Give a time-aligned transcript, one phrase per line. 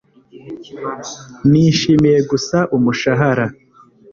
[1.49, 3.45] Nishimiye gusa umushahara